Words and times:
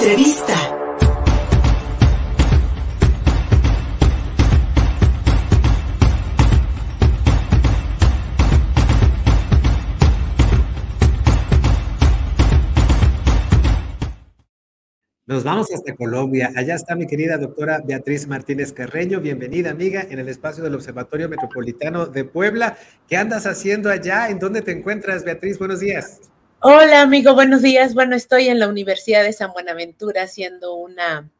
Entrevista. 0.00 0.54
Nos 15.26 15.42
vamos 15.42 15.72
hasta 15.72 15.96
Colombia. 15.96 16.52
Allá 16.54 16.76
está 16.76 16.94
mi 16.94 17.08
querida 17.08 17.36
doctora 17.36 17.80
Beatriz 17.84 18.28
Martínez 18.28 18.72
Carreño. 18.72 19.20
Bienvenida, 19.20 19.70
amiga, 19.70 20.06
en 20.08 20.20
el 20.20 20.28
espacio 20.28 20.62
del 20.62 20.76
Observatorio 20.76 21.28
Metropolitano 21.28 22.06
de 22.06 22.22
Puebla. 22.22 22.78
¿Qué 23.08 23.16
andas 23.16 23.46
haciendo 23.46 23.90
allá? 23.90 24.28
¿En 24.28 24.38
dónde 24.38 24.62
te 24.62 24.70
encuentras, 24.70 25.24
Beatriz? 25.24 25.58
Buenos 25.58 25.80
días. 25.80 26.20
Hola, 26.60 27.02
amigo, 27.02 27.34
buenos 27.34 27.62
días. 27.62 27.94
Bueno, 27.94 28.16
estoy 28.16 28.48
en 28.48 28.58
la 28.58 28.66
Universidad 28.66 29.22
de 29.22 29.32
San 29.32 29.52
Buenaventura 29.52 30.22
haciendo 30.22 30.74
una, 30.74 31.30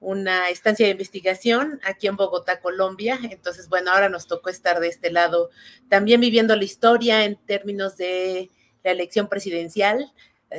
una 0.00 0.48
estancia 0.48 0.86
de 0.86 0.92
investigación 0.92 1.80
aquí 1.84 2.06
en 2.06 2.16
Bogotá, 2.16 2.60
Colombia. 2.60 3.18
Entonces, 3.30 3.68
bueno, 3.68 3.90
ahora 3.90 4.08
nos 4.08 4.26
tocó 4.26 4.48
estar 4.48 4.80
de 4.80 4.88
este 4.88 5.10
lado 5.10 5.50
también 5.90 6.20
viviendo 6.20 6.56
la 6.56 6.64
historia 6.64 7.24
en 7.24 7.36
términos 7.36 7.98
de 7.98 8.50
la 8.82 8.92
elección 8.92 9.28
presidencial 9.28 10.12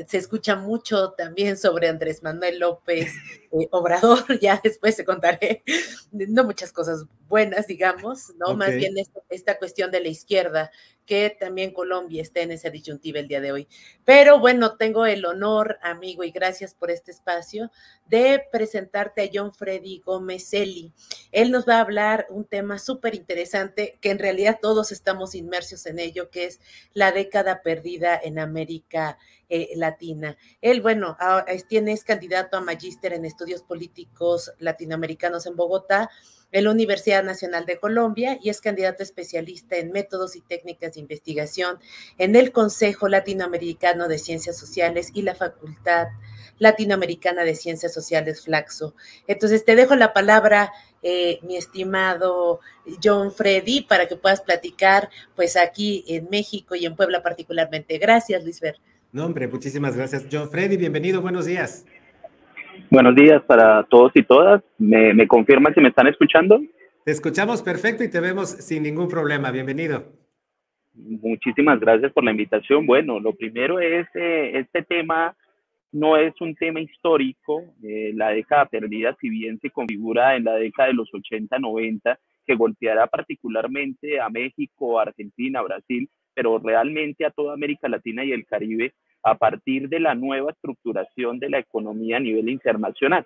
se 0.08 0.17
escucha 0.17 0.55
mucho 0.55 1.11
también 1.11 1.58
sobre 1.58 1.88
Andrés 1.88 2.22
Manuel 2.22 2.59
López 2.59 3.13
eh, 3.59 3.68
Obrador, 3.72 4.23
ya 4.41 4.59
después 4.64 4.95
se 4.95 5.05
contaré, 5.05 5.64
no 6.12 6.44
muchas 6.44 6.72
cosas 6.73 7.05
buenas, 7.27 7.68
digamos, 7.68 8.34
¿no? 8.38 8.55
Más 8.55 8.73
bien 8.76 8.94
esta, 9.30 9.58
cuestión 9.58 9.91
de 9.91 10.00
la 10.00 10.09
izquierda, 10.09 10.72
que 11.05 11.36
también 11.40 11.72
Colombia 11.72 12.22
está 12.22 12.41
en 12.41 12.52
esa 12.52 12.70
disyuntiva 12.70 13.20
el 13.20 13.28
día 13.28 13.41
de 13.41 13.52
hoy. 13.52 13.68
Pero 14.04 14.40
bueno, 14.40 14.76
tengo 14.78 15.05
el 15.05 15.26
honor, 15.26 15.78
amigo, 15.81 16.23
y 16.23 16.31
gracias 16.31 16.73
por 16.73 16.91
este 16.91 17.12
espacio, 17.12 17.72
de 18.08 18.41
presentarte 18.52 19.23
a 19.23 19.30
John 19.31 19.53
Freddy 19.53 20.00
Gómez 20.00 20.53
Eli. 20.53 20.92
Él 21.31 21.52
nos 21.52 21.67
va 21.67 21.78
a 21.78 21.81
hablar 21.81 22.28
un 22.30 22.45
tema 22.45 22.80
súper 22.80 23.16
interesante, 23.16 23.97
que 24.02 24.12
en 24.12 24.19
realidad 24.19 24.59
todos 24.62 24.92
estamos 24.92 25.36
inmersos 25.36 25.86
en 25.86 26.00
ello, 26.00 26.30
que 26.30 26.45
es 26.45 26.59
la 26.94 27.12
década 27.12 27.62
perdida 27.62 28.19
en 28.22 28.40
América 28.40 29.17
eh, 29.47 29.73
Latina. 29.75 30.38
Él, 30.62 30.81
bueno, 30.81 31.17
tiene, 31.67 31.92
es 31.92 32.03
candidato 32.03 32.58
a 32.58 32.62
magíster 32.62 33.14
en 33.14 33.25
estudios 33.25 33.44
políticos 33.63 34.51
latinoamericanos 34.59 35.45
en 35.45 35.55
Bogotá 35.55 36.09
en 36.51 36.63
la 36.63 36.71
Universidad 36.71 37.23
Nacional 37.23 37.65
de 37.65 37.79
Colombia 37.79 38.39
y 38.41 38.49
es 38.49 38.61
candidato 38.61 39.03
especialista 39.03 39.75
en 39.75 39.91
métodos 39.91 40.35
y 40.35 40.41
técnicas 40.41 40.93
de 40.93 41.01
investigación 41.01 41.79
en 42.17 42.35
el 42.35 42.51
Consejo 42.51 43.09
Latinoamericano 43.09 44.07
de 44.07 44.17
Ciencias 44.17 44.57
Sociales 44.57 45.09
y 45.13 45.23
la 45.23 45.35
Facultad 45.35 46.07
Latinoamericana 46.57 47.43
de 47.43 47.55
Ciencias 47.55 47.93
Sociales 47.93 48.41
Flaxo. 48.43 48.95
Entonces, 49.27 49.66
te 49.66 49.75
dejo 49.75 49.95
la 49.95 50.13
palabra, 50.13 50.71
eh, 51.03 51.39
mi 51.43 51.57
estimado 51.57 52.61
John 53.03 53.33
Freddy, 53.33 53.81
para 53.81 54.07
que 54.07 54.16
puedas 54.16 54.41
platicar, 54.41 55.09
pues 55.35 55.57
aquí 55.57 56.05
en 56.07 56.29
México 56.29 56.75
y 56.75 56.85
en 56.85 56.95
Puebla 56.95 57.21
particularmente. 57.21 57.97
Gracias, 57.97 58.43
Luis 58.43 58.61
Ver. 58.61 58.77
No, 59.11 59.25
hombre, 59.25 59.47
muchísimas 59.47 59.95
gracias. 59.95 60.25
John 60.31 60.49
Freddy, 60.49 60.77
bienvenido, 60.77 61.21
buenos 61.21 61.45
días. 61.45 61.85
Buenos 62.90 63.16
días 63.16 63.42
para 63.44 63.84
todos 63.84 64.12
y 64.16 64.23
todas. 64.23 64.62
¿Me, 64.78 65.14
me 65.14 65.28
confirman 65.28 65.73
si 65.73 65.81
me 65.81 65.90
están 65.90 66.08
escuchando? 66.08 66.62
Te 67.04 67.12
escuchamos 67.12 67.62
perfecto 67.62 68.04
y 68.04 68.09
te 68.09 68.20
vemos 68.20 68.50
sin 68.50 68.84
ningún 68.84 69.08
problema. 69.08 69.52
Bienvenido. 69.52 70.06
Muchísimas 70.94 71.80
gracias 71.80 72.14
por 72.14 72.23
la 72.23 72.31
invitación. 72.31 72.86
Bueno, 72.86 73.20
lo 73.20 73.34
primero 73.34 73.80
es, 73.80 74.08
eh, 74.16 74.52
este 74.56 74.81
tema 74.84 75.36
no 75.92 76.18
es 76.18 76.34
un 76.42 76.56
tema 76.56 76.80
histórico. 76.80 77.64
Eh, 77.84 78.12
la 78.16 78.30
década 78.30 78.66
perdida, 78.66 79.16
si 79.20 79.30
bien 79.30 79.59
se 79.59 79.70
configura 79.70 80.36
en 80.36 80.46
la 80.46 80.56
década 80.56 80.90
de 80.90 80.96
los 80.96 81.14
80, 81.14 81.59
90, 81.59 82.18
que 82.46 82.56
golpeará 82.56 83.08
particularmente 83.08 84.19
a 84.19 84.30
México, 84.30 85.00
Argentina, 85.00 85.62
Brasil, 85.62 86.09
pero 86.34 86.59
realmente 86.59 87.25
a 87.25 87.31
toda 87.31 87.53
América 87.53 87.90
Latina 87.90 88.24
y 88.24 88.31
el 88.31 88.46
Caribe, 88.46 88.94
a 89.25 89.36
partir 89.36 89.90
de 89.90 90.00
la 90.00 90.13
nueva 90.13 90.52
estructuración 90.52 91.40
de 91.40 91.50
la 91.50 91.58
economía 91.58 92.18
a 92.18 92.19
nivel 92.19 92.47
internacional. 92.47 93.25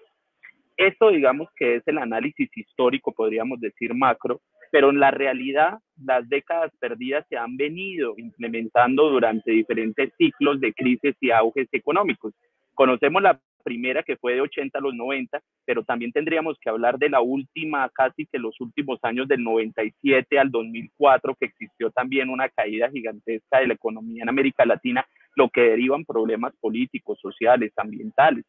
Esto 0.78 1.10
digamos 1.10 1.50
que 1.58 1.76
es 1.76 1.84
el 1.88 1.98
análisis 1.98 2.50
histórico, 2.56 3.12
podríamos 3.12 3.60
decir 3.60 3.94
macro, 3.94 4.40
pero 4.72 4.92
en 4.92 5.00
la 5.02 5.12
realidad 5.12 5.80
las 6.02 6.28
décadas 6.30 6.72
perdidas 6.80 7.26
se 7.28 7.36
han 7.36 7.58
venido 7.58 8.14
implementando 8.18 9.10
durante 9.10 9.52
diferentes 9.52 10.14
ciclos 10.18 10.62
de 10.62 10.74
crisis 10.74 11.16
y 11.20 11.32
auges 11.32 11.68
económicos. 11.74 12.34
Conocemos 12.74 13.22
la 13.22 13.38
primera 13.66 14.02
que 14.02 14.16
fue 14.16 14.36
de 14.36 14.42
80 14.42 14.80
a 14.80 14.82
los 14.82 14.96
90, 14.96 15.42
pero 15.66 15.84
también 15.84 16.14
tendríamos 16.14 16.58
que 16.62 16.70
hablar 16.70 16.98
de 16.98 17.10
la 17.10 17.20
última, 17.20 17.90
casi 17.90 18.26
que 18.26 18.40
los 18.40 18.60
últimos 18.62 19.00
años 19.04 19.28
del 19.28 19.44
97 19.44 20.40
al 20.40 20.50
2004, 20.50 21.36
que 21.36 21.48
existió 21.48 21.92
también 21.92 22.30
una 22.30 22.48
caída 22.48 22.90
gigantesca 22.90 23.60
de 23.60 23.68
la 23.68 23.74
economía 23.74 24.24
en 24.24 24.30
América 24.30 24.66
Latina, 24.66 25.06
lo 25.36 25.50
que 25.50 25.62
derivan 25.62 26.06
problemas 26.06 26.54
políticos, 26.60 27.20
sociales, 27.22 27.72
ambientales. 27.78 28.46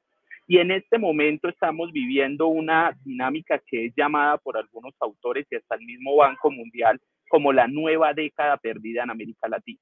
Y 0.47 0.59
en 0.59 0.73
este 0.73 0.99
momento 0.99 1.49
estamos 1.49 1.93
viviendo 1.93 2.49
una 2.49 2.97
dinámica 3.05 3.61
que 3.67 3.87
es 3.87 3.95
llamada 3.97 4.39
por 4.39 4.57
algunos 4.57 4.95
autores 5.01 5.47
y 5.51 5.57
hasta 5.57 5.77
el 5.77 5.83
mismo 5.83 6.17
Banco 6.17 6.51
Mundial 6.51 7.01
como 7.29 7.53
la 7.53 7.69
nueva 7.69 8.13
década 8.13 8.57
perdida 8.57 9.05
en 9.05 9.11
América 9.11 9.49
Latina 9.49 9.81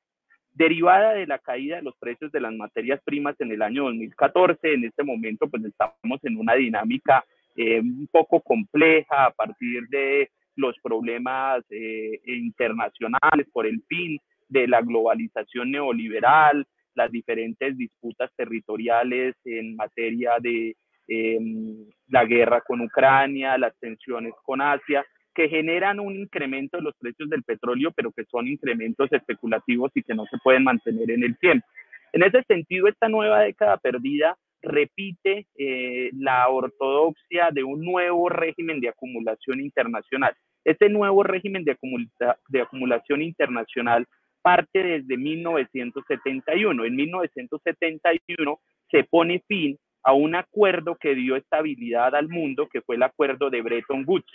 derivada 0.58 1.14
de 1.14 1.26
la 1.26 1.38
caída 1.38 1.76
de 1.76 1.82
los 1.82 1.96
precios 1.98 2.32
de 2.32 2.40
las 2.40 2.52
materias 2.52 3.00
primas 3.04 3.40
en 3.40 3.52
el 3.52 3.62
año 3.62 3.84
2014. 3.84 4.74
En 4.74 4.84
este 4.84 5.04
momento, 5.04 5.48
pues 5.48 5.64
estamos 5.64 6.18
en 6.24 6.36
una 6.36 6.54
dinámica 6.54 7.24
eh, 7.56 7.78
un 7.80 8.08
poco 8.10 8.40
compleja 8.40 9.26
a 9.26 9.30
partir 9.30 9.86
de 9.88 10.30
los 10.56 10.76
problemas 10.82 11.64
eh, 11.70 12.20
internacionales 12.26 13.46
por 13.52 13.66
el 13.66 13.80
fin 13.88 14.18
de 14.48 14.66
la 14.66 14.80
globalización 14.80 15.70
neoliberal, 15.70 16.66
las 16.98 17.10
diferentes 17.10 17.76
disputas 17.78 18.30
territoriales 18.36 19.36
en 19.44 19.76
materia 19.76 20.32
de 20.40 20.76
em, 21.06 21.86
la 22.08 22.24
guerra 22.24 22.60
con 22.60 22.80
Ucrania, 22.80 23.56
las 23.56 23.72
tensiones 23.78 24.34
con 24.44 24.60
Asia, 24.60 25.06
que 25.34 25.48
generan 25.48 26.00
un 26.00 26.16
incremento 26.16 26.76
de 26.76 26.82
los 26.82 26.96
precios 26.98 27.30
del 27.30 27.44
petróleo, 27.44 27.92
pero 27.92 28.10
que 28.10 28.24
son 28.24 28.48
incrementos 28.48 29.08
especulativos 29.12 29.92
y 29.94 30.02
que 30.02 30.14
no 30.14 30.26
se 30.26 30.36
pueden 30.38 30.64
mantener 30.64 31.10
en 31.12 31.22
el 31.22 31.38
tiempo. 31.38 31.64
En 32.12 32.24
ese 32.24 32.42
sentido, 32.42 32.88
esta 32.88 33.08
nueva 33.08 33.42
década 33.42 33.76
perdida 33.76 34.36
repite 34.60 35.46
eh, 35.56 36.10
la 36.14 36.48
ortodoxia 36.48 37.50
de 37.52 37.62
un 37.62 37.84
nuevo 37.84 38.28
régimen 38.28 38.80
de 38.80 38.88
acumulación 38.88 39.60
internacional. 39.60 40.34
Este 40.64 40.88
nuevo 40.88 41.22
régimen 41.22 41.64
de, 41.64 41.76
de 42.48 42.60
acumulación 42.60 43.22
internacional 43.22 44.06
parte 44.42 44.82
desde 44.82 45.16
1971. 45.16 46.84
En 46.84 46.96
1971 46.96 48.60
se 48.90 49.04
pone 49.04 49.42
fin 49.46 49.78
a 50.02 50.12
un 50.12 50.34
acuerdo 50.34 50.96
que 50.96 51.14
dio 51.14 51.36
estabilidad 51.36 52.14
al 52.14 52.28
mundo, 52.28 52.68
que 52.68 52.80
fue 52.80 52.96
el 52.96 53.02
acuerdo 53.02 53.50
de 53.50 53.62
Bretton 53.62 54.04
Woods. 54.06 54.32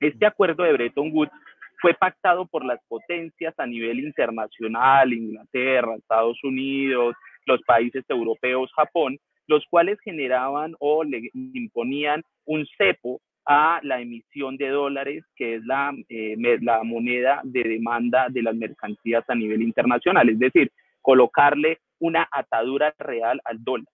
Este 0.00 0.26
acuerdo 0.26 0.64
de 0.64 0.72
Bretton 0.72 1.10
Woods 1.12 1.32
fue 1.80 1.94
pactado 1.94 2.46
por 2.46 2.64
las 2.64 2.80
potencias 2.88 3.54
a 3.58 3.66
nivel 3.66 4.00
internacional, 4.00 5.12
Inglaterra, 5.12 5.94
Estados 5.96 6.42
Unidos, 6.42 7.14
los 7.46 7.62
países 7.62 8.04
europeos, 8.08 8.72
Japón, 8.74 9.18
los 9.46 9.64
cuales 9.70 9.98
generaban 10.00 10.74
o 10.80 11.04
le 11.04 11.30
imponían 11.34 12.22
un 12.44 12.66
cepo 12.76 13.20
a 13.48 13.80
la 13.82 13.98
emisión 13.98 14.58
de 14.58 14.68
dólares, 14.68 15.24
que 15.34 15.54
es 15.54 15.64
la, 15.64 15.90
eh, 16.10 16.36
la 16.60 16.82
moneda 16.84 17.40
de 17.44 17.62
demanda 17.64 18.28
de 18.28 18.42
las 18.42 18.54
mercancías 18.54 19.24
a 19.26 19.34
nivel 19.34 19.62
internacional, 19.62 20.28
es 20.28 20.38
decir, 20.38 20.70
colocarle 21.00 21.78
una 21.98 22.28
atadura 22.30 22.94
real 22.98 23.40
al 23.44 23.64
dólar. 23.64 23.86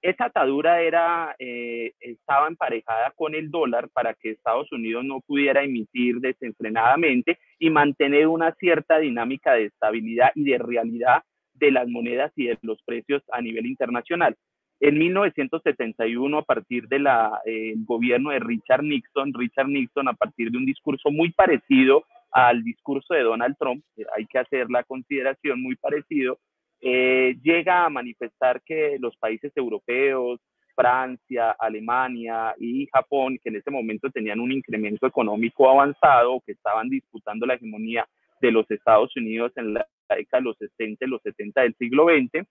Esa 0.00 0.26
atadura 0.26 0.80
era, 0.80 1.36
eh, 1.38 1.92
estaba 2.00 2.48
emparejada 2.48 3.12
con 3.16 3.34
el 3.34 3.50
dólar 3.50 3.90
para 3.92 4.14
que 4.14 4.30
Estados 4.30 4.72
Unidos 4.72 5.04
no 5.04 5.20
pudiera 5.20 5.62
emitir 5.62 6.16
desenfrenadamente 6.20 7.38
y 7.58 7.68
mantener 7.68 8.28
una 8.28 8.54
cierta 8.54 8.98
dinámica 8.98 9.52
de 9.52 9.66
estabilidad 9.66 10.30
y 10.34 10.44
de 10.44 10.58
realidad 10.58 11.22
de 11.52 11.70
las 11.70 11.86
monedas 11.86 12.32
y 12.34 12.46
de 12.46 12.58
los 12.62 12.82
precios 12.82 13.22
a 13.30 13.42
nivel 13.42 13.66
internacional. 13.66 14.36
En 14.78 14.98
1971, 14.98 16.38
a 16.38 16.42
partir 16.42 16.86
del 16.88 17.06
eh, 17.46 17.74
gobierno 17.78 18.30
de 18.30 18.40
Richard 18.40 18.82
Nixon, 18.82 19.32
Richard 19.32 19.68
Nixon, 19.68 20.08
a 20.08 20.12
partir 20.12 20.50
de 20.50 20.58
un 20.58 20.66
discurso 20.66 21.10
muy 21.10 21.32
parecido 21.32 22.04
al 22.30 22.62
discurso 22.62 23.14
de 23.14 23.22
Donald 23.22 23.56
Trump, 23.58 23.82
hay 24.14 24.26
que 24.26 24.38
hacer 24.38 24.68
la 24.68 24.84
consideración 24.84 25.62
muy 25.62 25.76
parecido, 25.76 26.38
eh, 26.82 27.36
llega 27.42 27.86
a 27.86 27.90
manifestar 27.90 28.60
que 28.62 28.98
los 29.00 29.16
países 29.16 29.50
europeos, 29.56 30.40
Francia, 30.74 31.56
Alemania 31.58 32.54
y 32.58 32.86
Japón, 32.92 33.38
que 33.42 33.48
en 33.48 33.56
ese 33.56 33.70
momento 33.70 34.10
tenían 34.10 34.40
un 34.40 34.52
incremento 34.52 35.06
económico 35.06 35.70
avanzado, 35.70 36.42
que 36.44 36.52
estaban 36.52 36.90
disputando 36.90 37.46
la 37.46 37.54
hegemonía 37.54 38.06
de 38.42 38.52
los 38.52 38.70
Estados 38.70 39.16
Unidos 39.16 39.52
en 39.56 39.72
la 39.72 39.86
década 40.10 40.42
de 40.42 40.44
los 40.44 40.58
60 40.58 41.06
y 41.06 41.08
los 41.08 41.22
70 41.22 41.62
del 41.62 41.74
siglo 41.76 42.06
XX, 42.08 42.46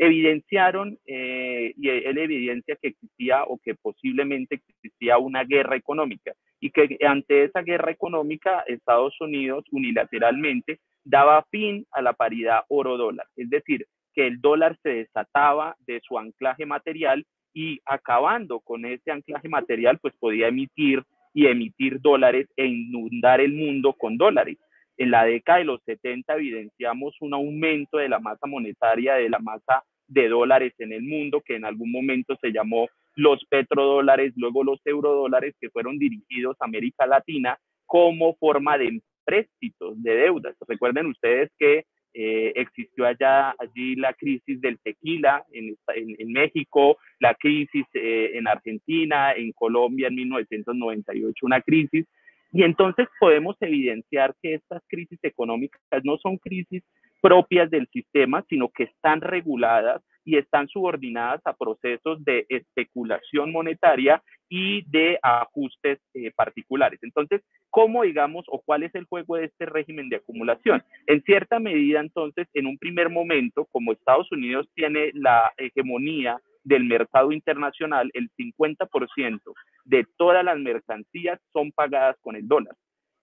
evidenciaron 0.00 0.98
eh, 1.06 1.74
y 1.76 1.88
él 1.90 2.16
evidencia 2.16 2.74
que 2.80 2.88
existía 2.88 3.44
o 3.44 3.58
que 3.62 3.74
posiblemente 3.74 4.62
existía 4.66 5.18
una 5.18 5.44
guerra 5.44 5.76
económica 5.76 6.32
y 6.58 6.70
que 6.70 6.96
ante 7.06 7.44
esa 7.44 7.60
guerra 7.60 7.92
económica 7.92 8.64
Estados 8.66 9.14
Unidos 9.20 9.66
unilateralmente 9.70 10.80
daba 11.04 11.44
fin 11.50 11.86
a 11.90 12.00
la 12.00 12.14
paridad 12.14 12.62
oro-dólar, 12.68 13.26
es 13.36 13.50
decir, 13.50 13.86
que 14.14 14.26
el 14.26 14.40
dólar 14.40 14.78
se 14.82 14.88
desataba 14.88 15.76
de 15.86 16.00
su 16.02 16.18
anclaje 16.18 16.64
material 16.64 17.26
y 17.52 17.80
acabando 17.84 18.60
con 18.60 18.86
ese 18.86 19.10
anclaje 19.10 19.50
material, 19.50 19.98
pues 19.98 20.14
podía 20.18 20.48
emitir 20.48 21.02
y 21.34 21.46
emitir 21.46 22.00
dólares 22.00 22.48
e 22.56 22.64
inundar 22.64 23.42
el 23.42 23.52
mundo 23.52 23.92
con 23.92 24.16
dólares. 24.16 24.56
En 25.00 25.10
la 25.10 25.24
década 25.24 25.60
de 25.60 25.64
los 25.64 25.80
70 25.86 26.34
evidenciamos 26.34 27.16
un 27.22 27.32
aumento 27.32 27.96
de 27.96 28.10
la 28.10 28.18
masa 28.18 28.46
monetaria, 28.46 29.14
de 29.14 29.30
la 29.30 29.38
masa 29.38 29.82
de 30.06 30.28
dólares 30.28 30.74
en 30.76 30.92
el 30.92 31.00
mundo, 31.00 31.40
que 31.40 31.56
en 31.56 31.64
algún 31.64 31.90
momento 31.90 32.36
se 32.38 32.52
llamó 32.52 32.86
los 33.14 33.42
petrodólares, 33.48 34.34
luego 34.36 34.62
los 34.62 34.78
eurodólares, 34.84 35.54
que 35.58 35.70
fueron 35.70 35.98
dirigidos 35.98 36.54
a 36.60 36.66
América 36.66 37.06
Latina 37.06 37.58
como 37.86 38.34
forma 38.34 38.76
de 38.76 39.00
empréstitos, 39.00 40.02
de 40.02 40.16
deudas. 40.16 40.54
Recuerden 40.68 41.06
ustedes 41.06 41.50
que 41.58 41.86
eh, 42.12 42.52
existió 42.56 43.06
allá 43.06 43.54
allí 43.58 43.96
la 43.96 44.12
crisis 44.12 44.60
del 44.60 44.78
tequila 44.80 45.46
en, 45.50 45.78
en, 45.94 46.30
México, 46.30 46.98
la 47.20 47.34
crisis 47.36 47.86
eh, 47.94 48.32
en 48.34 48.46
Argentina, 48.46 49.32
en 49.32 49.52
Colombia 49.52 50.08
en 50.08 50.16
1998, 50.16 51.46
una 51.46 51.62
crisis. 51.62 52.04
Y 52.52 52.64
entonces 52.64 53.06
podemos 53.18 53.56
evidenciar 53.60 54.34
que 54.42 54.54
estas 54.54 54.82
crisis 54.88 55.18
económicas 55.22 55.80
no 56.04 56.18
son 56.18 56.36
crisis 56.38 56.82
propias 57.20 57.70
del 57.70 57.86
sistema, 57.92 58.44
sino 58.48 58.70
que 58.70 58.84
están 58.84 59.20
reguladas 59.20 60.02
y 60.24 60.36
están 60.36 60.68
subordinadas 60.68 61.40
a 61.44 61.54
procesos 61.54 62.22
de 62.24 62.46
especulación 62.48 63.52
monetaria 63.52 64.22
y 64.48 64.82
de 64.90 65.18
ajustes 65.22 65.98
eh, 66.14 66.30
particulares. 66.34 66.98
Entonces, 67.02 67.42
¿cómo 67.70 68.02
digamos 68.02 68.44
o 68.48 68.60
cuál 68.60 68.82
es 68.82 68.94
el 68.94 69.04
juego 69.04 69.36
de 69.36 69.46
este 69.46 69.66
régimen 69.66 70.08
de 70.08 70.16
acumulación? 70.16 70.82
En 71.06 71.22
cierta 71.22 71.58
medida, 71.58 72.00
entonces, 72.00 72.48
en 72.54 72.66
un 72.66 72.78
primer 72.78 73.10
momento, 73.10 73.66
como 73.70 73.92
Estados 73.92 74.30
Unidos 74.32 74.68
tiene 74.74 75.10
la 75.14 75.52
hegemonía 75.56 76.38
del 76.64 76.84
mercado 76.84 77.32
internacional, 77.32 78.10
el 78.14 78.30
50% 78.38 79.40
de 79.84 80.06
todas 80.16 80.44
las 80.44 80.58
mercancías 80.58 81.40
son 81.52 81.72
pagadas 81.72 82.16
con 82.20 82.36
el 82.36 82.46
dólar. 82.46 82.74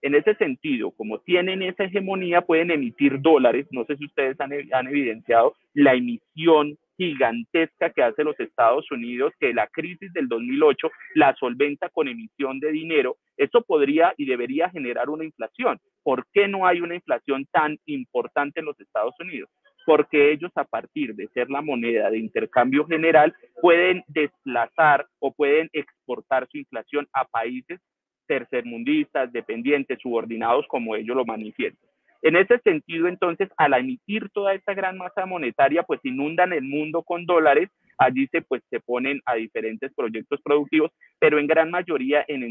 En 0.01 0.13
ese 0.13 0.36
sentido, 0.36 0.92
como 0.92 1.19
tienen 1.19 1.62
esa 1.63 1.86
hegemonía, 1.86 2.42
pueden 2.42 2.69
emitir 2.69 3.19
dólares. 3.19 3.68
No 3.72 3.84
sé 3.86 3.98
si 3.98 4.06
ustedes 4.06 4.39
han, 4.39 4.88
evidenciado 4.88 5.56
la 5.74 5.95
emisión 5.95 6.78
gigantesca 6.98 7.92
que 7.92 8.04
hace 8.04 8.24
los 8.24 8.39
Estados 8.39 8.89
Unidos, 8.92 9.34
que 9.39 9.54
la 9.54 9.68
crisis 9.68 10.12
del 10.13 10.28
2008 10.28 10.89
la 11.16 11.36
solventa 11.36 11.89
con 11.89 12.07
emisión 12.07 12.60
de 12.60 12.72
dinero, 12.72 13.18
eso 13.38 13.62
podría 13.62 14.13
y 14.18 14.25
debería 14.25 14.69
generar 14.69 15.10
una 15.10 15.25
inflación. 15.25 15.80
¿Por 16.04 16.25
qué 16.31 16.48
no 16.48 16.66
hay 16.66 16.81
una 16.81 16.95
inflación 16.95 17.45
tan 17.51 17.78
importante 17.86 18.60
en 18.60 18.66
los 18.66 18.80
Estados 18.80 19.16
Unidos? 19.19 19.50
Porque 19.88 20.34
ellos 20.34 20.51
a 20.56 20.66
partir 20.66 21.16
de 21.16 21.30
ser 21.30 21.50
la 21.50 21.62
moneda 21.62 22.10
de 22.10 22.19
intercambio 22.19 22.86
general 22.86 23.34
pueden 23.62 24.04
desplazar 24.10 25.07
o 25.19 25.34
pueden 25.34 25.69
exportar 25.72 26.45
su 26.51 26.57
inflación 26.57 27.07
a 27.13 27.24
países 27.24 27.80
tercermundistas, 28.28 29.31
dependientes, 29.31 30.00
subordinados, 30.01 30.68
como 30.68 30.98
ellos 30.98 31.16
lo 31.16 31.24
manifiestan. 31.24 31.89
En 32.22 32.36
ese 32.36 32.60
sentido, 32.60 33.07
entonces, 33.07 33.48
al 33.56 33.74
emitir 33.75 34.30
toda 34.34 34.54
esta 34.54 34.74
gran 34.74 34.98
masa 34.98 35.25
monetaria, 35.25 35.84
pues 35.84 36.01
inundan 36.04 36.51
el 36.51 36.63
mundo 36.63 37.04
con 37.04 37.25
dólares, 37.25 37.69
allí 37.98 38.28
se, 38.28 38.42
pues, 38.42 38.62
se 38.69 38.81
ponen 38.81 39.22
a 39.25 39.36
diferentes 39.36 39.94
proyectos 39.94 40.42
productivos, 40.44 40.92
pero 41.19 41.39
en 41.39 41.48
gran 41.48 41.72
mayoría 41.72 42.25
en, 42.28 42.44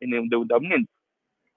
endeudamiento. 0.00 0.92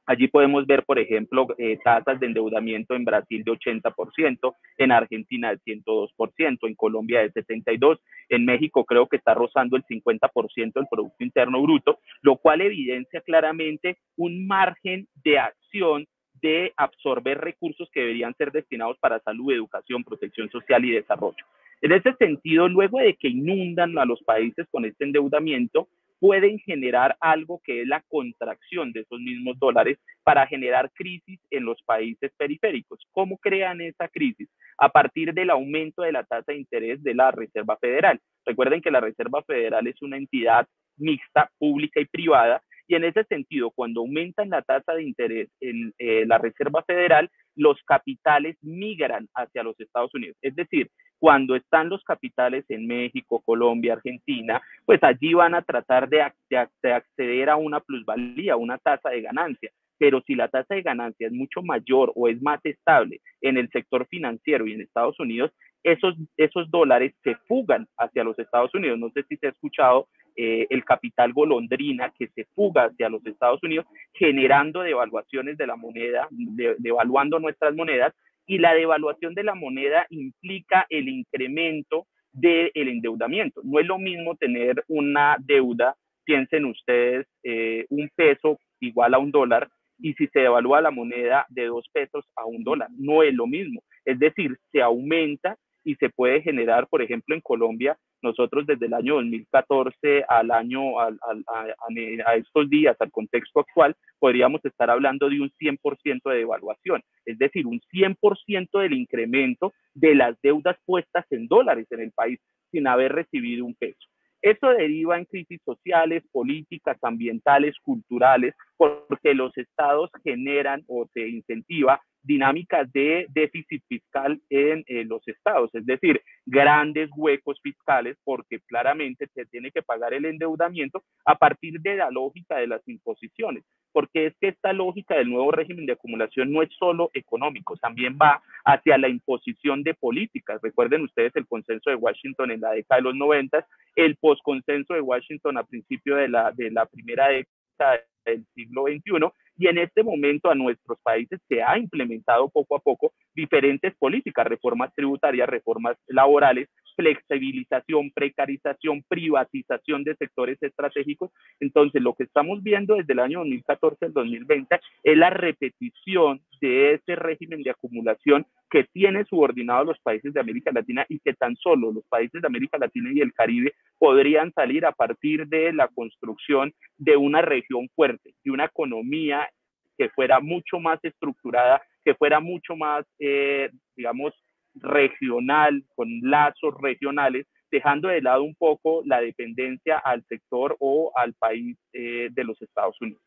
Allí 0.05 0.27
podemos 0.27 0.65
ver, 0.65 0.83
por 0.83 0.99
ejemplo, 0.99 1.47
eh, 1.57 1.77
tasas 1.83 2.19
de 2.19 2.25
endeudamiento 2.25 2.95
en 2.95 3.05
Brasil 3.05 3.43
de 3.43 3.51
80%, 3.51 4.55
en 4.77 4.91
Argentina 4.91 5.51
de 5.51 5.59
102%, 5.59 6.67
en 6.67 6.75
Colombia 6.75 7.21
de 7.21 7.31
72%, 7.31 7.99
en 8.29 8.45
México 8.45 8.83
creo 8.85 9.07
que 9.07 9.17
está 9.17 9.33
rozando 9.33 9.77
el 9.77 9.83
50% 9.83 10.73
del 10.73 10.87
Producto 10.89 11.23
Interno 11.23 11.61
Bruto, 11.61 11.99
lo 12.21 12.37
cual 12.37 12.61
evidencia 12.61 13.21
claramente 13.21 13.97
un 14.17 14.47
margen 14.47 15.07
de 15.23 15.37
acción 15.37 16.07
de 16.41 16.73
absorber 16.75 17.39
recursos 17.39 17.89
que 17.91 17.99
deberían 18.01 18.35
ser 18.35 18.51
destinados 18.51 18.97
para 18.99 19.19
salud, 19.19 19.53
educación, 19.53 20.03
protección 20.03 20.49
social 20.49 20.83
y 20.83 20.91
desarrollo. 20.91 21.45
En 21.81 21.91
ese 21.91 22.13
sentido, 22.13 22.67
luego 22.67 22.99
de 22.99 23.15
que 23.15 23.27
inundan 23.27 23.97
a 23.97 24.05
los 24.05 24.21
países 24.23 24.67
con 24.71 24.85
este 24.85 25.03
endeudamiento, 25.03 25.87
pueden 26.21 26.59
generar 26.59 27.17
algo 27.19 27.61
que 27.63 27.81
es 27.81 27.87
la 27.87 28.03
contracción 28.07 28.91
de 28.91 28.99
esos 28.99 29.19
mismos 29.19 29.57
dólares 29.57 29.97
para 30.23 30.45
generar 30.45 30.91
crisis 30.93 31.39
en 31.49 31.65
los 31.65 31.81
países 31.81 32.31
periféricos. 32.37 32.99
¿Cómo 33.11 33.39
crean 33.39 33.81
esa 33.81 34.07
crisis? 34.07 34.47
A 34.77 34.89
partir 34.89 35.33
del 35.33 35.49
aumento 35.49 36.03
de 36.03 36.11
la 36.11 36.23
tasa 36.23 36.51
de 36.51 36.59
interés 36.59 37.01
de 37.01 37.15
la 37.15 37.31
Reserva 37.31 37.75
Federal. 37.77 38.19
Recuerden 38.45 38.81
que 38.81 38.91
la 38.91 38.99
Reserva 38.99 39.41
Federal 39.41 39.87
es 39.87 39.99
una 40.03 40.17
entidad 40.17 40.67
mixta, 40.95 41.49
pública 41.57 41.99
y 41.99 42.05
privada, 42.05 42.61
y 42.87 42.95
en 42.95 43.05
ese 43.05 43.23
sentido, 43.23 43.71
cuando 43.71 44.01
aumentan 44.01 44.49
la 44.49 44.61
tasa 44.61 44.93
de 44.93 45.03
interés 45.03 45.49
en 45.59 45.91
eh, 45.97 46.25
la 46.27 46.37
Reserva 46.37 46.83
Federal, 46.83 47.31
los 47.55 47.81
capitales 47.83 48.57
migran 48.61 49.27
hacia 49.33 49.63
los 49.63 49.79
Estados 49.79 50.13
Unidos. 50.13 50.37
Es 50.41 50.55
decir, 50.55 50.91
cuando 51.21 51.55
están 51.55 51.87
los 51.87 52.03
capitales 52.03 52.65
en 52.67 52.87
México, 52.87 53.43
Colombia, 53.45 53.93
Argentina, 53.93 54.59
pues 54.87 55.03
allí 55.03 55.35
van 55.35 55.53
a 55.53 55.61
tratar 55.61 56.09
de, 56.09 56.19
acceder 56.19 57.47
a 57.51 57.57
una 57.57 57.79
plusvalía, 57.79 58.55
una 58.55 58.79
tasa 58.79 59.11
de 59.11 59.21
ganancia. 59.21 59.69
Pero 59.99 60.23
si 60.25 60.33
la 60.33 60.47
tasa 60.47 60.73
de 60.73 60.81
ganancia 60.81 61.27
es 61.27 61.31
mucho 61.31 61.61
mayor 61.61 62.11
o 62.15 62.27
es 62.27 62.41
más 62.41 62.59
estable 62.63 63.21
en 63.39 63.57
el 63.57 63.69
sector 63.69 64.07
financiero 64.07 64.65
y 64.65 64.73
en 64.73 64.81
Estados 64.81 65.19
Unidos, 65.19 65.51
esos, 65.83 66.15
esos 66.37 66.71
dólares 66.71 67.13
se 67.23 67.35
fugan 67.47 67.87
hacia 67.99 68.23
los 68.23 68.39
Estados 68.39 68.73
Unidos. 68.73 68.97
No 68.97 69.11
sé 69.11 69.21
si 69.29 69.37
se 69.37 69.45
ha 69.45 69.51
escuchado 69.51 70.07
eh, 70.35 70.65
el 70.71 70.83
capital 70.83 71.33
golondrina 71.33 72.11
que 72.17 72.29
se 72.29 72.45
fuga 72.55 72.85
hacia 72.85 73.09
los 73.09 73.23
Estados 73.27 73.61
Unidos, 73.61 73.85
generando 74.11 74.81
devaluaciones 74.81 75.55
de 75.55 75.67
la 75.67 75.75
moneda, 75.75 76.27
devaluando 76.31 77.37
nuestras 77.37 77.75
monedas, 77.75 78.11
y 78.45 78.57
la 78.57 78.73
devaluación 78.73 79.33
de 79.33 79.43
la 79.43 79.55
moneda 79.55 80.05
implica 80.09 80.85
el 80.89 81.09
incremento 81.09 82.07
del 82.31 82.71
endeudamiento. 82.75 83.61
No 83.63 83.79
es 83.79 83.85
lo 83.85 83.97
mismo 83.97 84.35
tener 84.35 84.83
una 84.87 85.37
deuda, 85.39 85.95
piensen 86.23 86.65
ustedes, 86.65 87.27
eh, 87.43 87.85
un 87.89 88.09
peso 88.15 88.57
igual 88.79 89.13
a 89.13 89.19
un 89.19 89.31
dólar, 89.31 89.69
y 89.99 90.13
si 90.13 90.27
se 90.27 90.39
devalúa 90.39 90.81
la 90.81 90.91
moneda 90.91 91.45
de 91.49 91.65
dos 91.65 91.87
pesos 91.93 92.25
a 92.35 92.45
un 92.45 92.63
dólar, 92.63 92.89
no 92.97 93.23
es 93.23 93.33
lo 93.33 93.47
mismo. 93.47 93.83
Es 94.03 94.17
decir, 94.17 94.57
se 94.71 94.81
aumenta 94.81 95.57
y 95.83 95.95
se 95.95 96.09
puede 96.09 96.41
generar, 96.41 96.87
por 96.87 97.01
ejemplo, 97.01 97.35
en 97.35 97.41
Colombia, 97.41 97.97
nosotros 98.21 98.65
desde 98.65 98.85
el 98.85 98.93
año 98.93 99.15
2014 99.15 100.25
al 100.27 100.51
año, 100.51 100.99
a, 100.99 101.07
a, 101.07 102.35
estos 102.35 102.69
días, 102.69 102.95
al 102.99 103.11
contexto 103.11 103.61
actual, 103.61 103.95
podríamos 104.19 104.63
estar 104.65 104.89
hablando 104.89 105.29
de 105.29 105.41
un 105.41 105.51
100% 105.51 106.29
de 106.29 106.37
devaluación, 106.37 107.01
es 107.25 107.37
decir, 107.37 107.65
un 107.65 107.81
100% 107.91 108.81
del 108.81 108.93
incremento 108.93 109.73
de 109.93 110.15
las 110.15 110.39
deudas 110.41 110.77
puestas 110.85 111.25
en 111.31 111.47
dólares 111.47 111.87
en 111.91 112.01
el 112.01 112.11
país 112.11 112.39
sin 112.71 112.87
haber 112.87 113.13
recibido 113.13 113.65
un 113.65 113.75
peso. 113.75 114.10
Eso 114.41 114.69
deriva 114.69 115.17
en 115.17 115.25
crisis 115.25 115.61
sociales, 115.63 116.23
políticas, 116.31 116.97
ambientales, 117.03 117.75
culturales, 117.83 118.55
porque 118.75 119.33
los 119.33 119.55
estados 119.57 120.09
generan 120.23 120.83
o 120.87 121.07
se 121.13 121.27
incentiva 121.27 122.01
dinámicas 122.23 122.91
de 122.91 123.25
déficit 123.29 123.83
fiscal 123.87 124.39
en 124.49 124.83
los 125.07 125.27
estados, 125.27 125.73
es 125.73 125.85
decir, 125.85 126.21
grandes 126.45 127.09
huecos 127.15 127.59
fiscales 127.61 128.17
porque 128.23 128.59
claramente 128.67 129.27
se 129.33 129.45
tiene 129.45 129.71
que 129.71 129.81
pagar 129.81 130.13
el 130.13 130.25
endeudamiento 130.25 131.03
a 131.25 131.35
partir 131.35 131.79
de 131.81 131.95
la 131.95 132.11
lógica 132.11 132.57
de 132.57 132.67
las 132.67 132.87
imposiciones, 132.87 133.63
porque 133.91 134.27
es 134.27 134.35
que 134.39 134.49
esta 134.49 134.73
lógica 134.73 135.15
del 135.15 135.29
nuevo 135.29 135.51
régimen 135.51 135.85
de 135.85 135.93
acumulación 135.93 136.51
no 136.51 136.61
es 136.61 136.69
solo 136.77 137.09
económico, 137.13 137.75
también 137.77 138.17
va 138.21 138.41
hacia 138.65 138.97
la 138.97 139.09
imposición 139.09 139.83
de 139.83 139.93
políticas. 139.93 140.61
Recuerden 140.61 141.03
ustedes 141.03 141.35
el 141.35 141.47
consenso 141.47 141.89
de 141.89 141.95
Washington 141.95 142.51
en 142.51 142.61
la 142.61 142.71
década 142.71 142.97
de 142.99 143.03
los 143.03 143.15
90, 143.15 143.65
el 143.95 144.15
posconsenso 144.17 144.93
de 144.93 145.01
Washington 145.01 145.57
a 145.57 145.63
principio 145.63 146.15
de 146.15 146.27
la, 146.27 146.51
de 146.51 146.71
la 146.71 146.85
primera 146.85 147.27
década 147.29 148.01
del 148.25 148.45
siglo 148.53 148.83
XXI 148.83 149.31
y 149.57 149.67
en 149.67 149.77
este 149.77 150.03
momento 150.03 150.49
a 150.49 150.55
nuestros 150.55 150.99
países 151.01 151.39
se 151.47 151.61
ha 151.61 151.77
implementado 151.77 152.49
poco 152.49 152.75
a 152.75 152.79
poco 152.79 153.13
diferentes 153.35 153.95
políticas, 153.95 154.47
reformas 154.47 154.93
tributarias, 154.95 155.47
reformas 155.47 155.97
laborales, 156.07 156.69
flexibilización, 157.01 158.11
precarización, 158.11 159.03
privatización 159.07 160.03
de 160.03 160.15
sectores 160.15 160.61
estratégicos. 160.61 161.31
Entonces, 161.59 162.01
lo 162.01 162.13
que 162.13 162.25
estamos 162.25 162.61
viendo 162.61 162.95
desde 162.95 163.13
el 163.13 163.19
año 163.19 163.39
2014 163.39 164.05
al 164.05 164.13
2020 164.13 164.79
es 165.03 165.17
la 165.17 165.31
repetición 165.31 166.41
de 166.61 166.93
ese 166.93 167.15
régimen 167.15 167.63
de 167.63 167.71
acumulación 167.71 168.45
que 168.69 168.85
tiene 168.93 169.25
subordinado 169.25 169.85
los 169.85 169.99
países 169.99 170.31
de 170.31 170.39
América 170.39 170.71
Latina 170.71 171.05
y 171.09 171.19
que 171.19 171.33
tan 171.33 171.55
solo 171.55 171.91
los 171.91 172.05
países 172.07 172.39
de 172.39 172.47
América 172.47 172.77
Latina 172.77 173.09
y 173.11 173.19
el 173.19 173.33
Caribe 173.33 173.73
podrían 173.97 174.53
salir 174.53 174.85
a 174.85 174.91
partir 174.91 175.47
de 175.47 175.73
la 175.73 175.87
construcción 175.87 176.71
de 176.97 177.17
una 177.17 177.41
región 177.41 177.89
fuerte, 177.95 178.35
de 178.43 178.51
una 178.51 178.65
economía 178.65 179.49
que 179.97 180.09
fuera 180.09 180.39
mucho 180.39 180.79
más 180.79 180.99
estructurada, 181.03 181.81
que 182.05 182.13
fuera 182.13 182.39
mucho 182.39 182.75
más, 182.75 183.05
eh, 183.19 183.69
digamos, 183.95 184.33
regional, 184.75 185.83
con 185.95 186.07
lazos 186.21 186.73
regionales, 186.81 187.45
dejando 187.71 188.09
de 188.09 188.21
lado 188.21 188.43
un 188.43 188.55
poco 188.55 189.01
la 189.05 189.21
dependencia 189.21 189.97
al 189.97 190.23
sector 190.27 190.75
o 190.79 191.11
al 191.15 191.33
país 191.33 191.77
eh, 191.93 192.29
de 192.31 192.43
los 192.43 192.61
Estados 192.61 192.95
Unidos. 193.01 193.21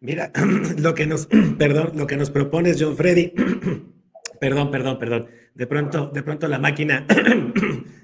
Mira, 0.00 0.30
lo 0.78 0.94
que 0.94 1.06
nos, 1.06 1.26
perdón, 1.58 1.92
lo 1.96 2.06
que 2.06 2.16
nos 2.16 2.30
propones, 2.30 2.80
John 2.80 2.96
Freddy, 2.96 3.32
perdón, 4.40 4.70
perdón, 4.70 4.98
perdón, 4.98 5.28
de 5.54 5.66
pronto, 5.66 6.08
de 6.08 6.22
pronto 6.22 6.48
la 6.48 6.58
máquina 6.58 7.06